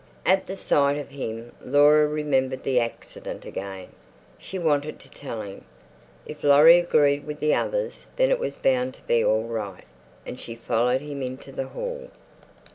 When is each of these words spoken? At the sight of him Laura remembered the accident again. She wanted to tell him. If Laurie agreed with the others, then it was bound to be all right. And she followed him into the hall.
At 0.25 0.47
the 0.47 0.57
sight 0.57 0.97
of 0.97 1.09
him 1.09 1.51
Laura 1.63 2.07
remembered 2.07 2.63
the 2.63 2.79
accident 2.79 3.45
again. 3.45 3.89
She 4.39 4.57
wanted 4.57 4.99
to 5.01 5.11
tell 5.11 5.43
him. 5.43 5.63
If 6.25 6.43
Laurie 6.43 6.79
agreed 6.79 7.27
with 7.27 7.39
the 7.39 7.53
others, 7.53 8.05
then 8.15 8.31
it 8.31 8.39
was 8.39 8.55
bound 8.57 8.95
to 8.95 9.03
be 9.03 9.23
all 9.23 9.43
right. 9.43 9.85
And 10.25 10.39
she 10.39 10.55
followed 10.55 11.01
him 11.01 11.21
into 11.21 11.51
the 11.51 11.67
hall. 11.67 12.07